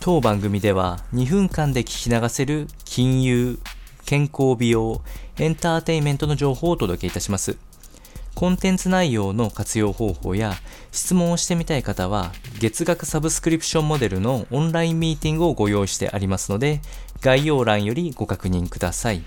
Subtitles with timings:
[0.00, 3.58] 当番組では2分間で聞き流せる金融、
[4.06, 5.02] 健康美容、
[5.38, 7.58] エンターテインメントの情報をお届けいたします。
[8.36, 10.54] コンテンツ内容の活用方法や
[10.92, 12.30] 質問をしてみたい方は
[12.60, 16.80] 月額サブスクリプションモデルのオンラインミーティングをご用意してありますので
[17.20, 19.24] 概要欄よりご確認ください。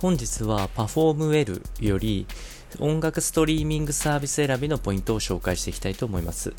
[0.00, 2.26] 本日はパフォームウェルより
[2.80, 6.54] 音楽ストリーミングサービス選びのポイントを紹介していきたいと思います。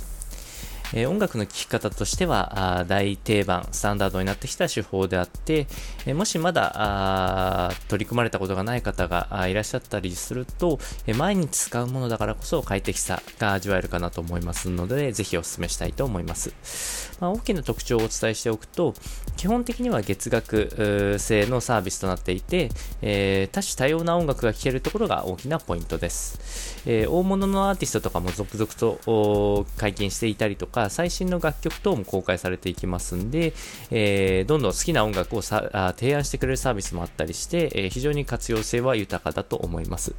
[0.93, 5.67] え、音楽の聴き方としては大定番、スタンダードになってきた手法であって、
[6.05, 17.17] え、もしまだ取り組まれたことがない方がいらっしゃったりすると、え、毎日使うものだからこそ快適さが味わえるかなと思いますので、ぜひお勧めしたいと思います。
[17.19, 18.93] まあ、大きな特徴をお伝えしておくと、
[19.35, 22.69] 基本的には月額制のサービスとなっていて、
[23.01, 26.81] えー、多種多様な音楽が聴けるところが大きなポイントです。
[26.85, 33.53] えー、大物のアーティストとかも続々と解禁していたりとか、か最新の楽曲等も公開されていきますんで、
[33.89, 40.13] えー、どんどん好きな音楽をさ提案してくれるサービスもあったりして、えー、非常に活用性は豊かだと思います。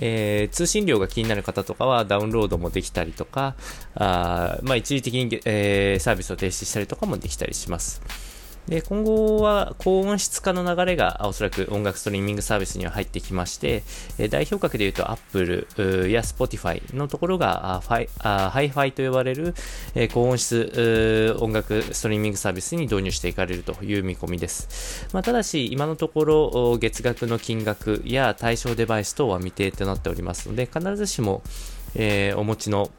[0.00, 3.54] えー、通信量が気になる方とかはダウンロードもできたりとか、
[3.94, 8.41] あまあ、一時的に、えー、サービスを停止したりとかもできたりします。
[8.68, 13.82] で、今後は高音質化の流れがおそらく音楽ストリーミングサービスには入ってきまして、
[14.18, 15.66] え代表格で言うと Apple
[16.10, 19.54] や Spotify のところがファイハイファイと呼ばれる、
[19.94, 25.08] え高音質音楽ストリーミングサービスに導入していかれるという見込みです。
[25.12, 31.42] まあ、ただし、今のところ月額の金額や対象デバイス等は未定となっておりますので、必ずしも、
[31.94, 32.90] えー、お持ちの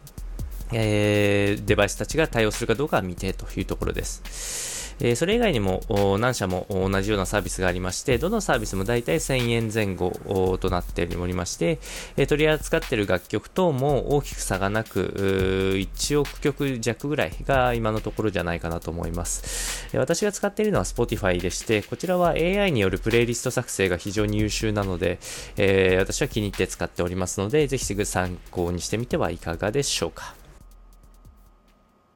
[0.75, 4.82] えー、デバイスたちが対応するかどうかは未定というところです。
[4.99, 5.81] えそれ以外にも
[6.19, 11.79] 何社も同じようなサービスがありまして、どのサービスも大体1000円前後となっておりまして、
[12.17, 19.87] え取り扱っている楽曲等も大きく差がなく、1億曲弱ぐらいが今のところじゃないかなと思います。
[19.93, 25.19] え私が使っているのは Spotify でして、こちらは AI によるプレイリスト作成が非常に優秀なので、
[25.57, 30.42] え、私は気に入って使っておりますので、ぜひすぐ参考にしてみてはいかがでしょうか。